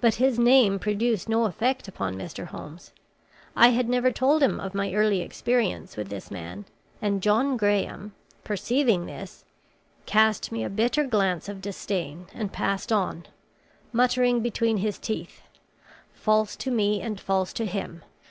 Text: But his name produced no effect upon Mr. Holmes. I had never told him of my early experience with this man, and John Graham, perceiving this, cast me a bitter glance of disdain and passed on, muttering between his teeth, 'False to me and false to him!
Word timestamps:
But 0.00 0.14
his 0.14 0.38
name 0.38 0.78
produced 0.78 1.28
no 1.28 1.44
effect 1.44 1.88
upon 1.88 2.14
Mr. 2.16 2.46
Holmes. 2.46 2.90
I 3.54 3.68
had 3.68 3.86
never 3.86 4.10
told 4.10 4.42
him 4.42 4.58
of 4.60 4.74
my 4.74 4.94
early 4.94 5.20
experience 5.20 5.94
with 5.94 6.08
this 6.08 6.30
man, 6.30 6.64
and 7.02 7.20
John 7.22 7.58
Graham, 7.58 8.14
perceiving 8.44 9.04
this, 9.04 9.44
cast 10.06 10.50
me 10.50 10.64
a 10.64 10.70
bitter 10.70 11.04
glance 11.04 11.50
of 11.50 11.60
disdain 11.60 12.28
and 12.32 12.50
passed 12.50 12.90
on, 12.90 13.26
muttering 13.92 14.40
between 14.40 14.78
his 14.78 14.96
teeth, 14.98 15.42
'False 16.14 16.56
to 16.56 16.70
me 16.70 17.02
and 17.02 17.20
false 17.20 17.52
to 17.52 17.66
him! 17.66 18.02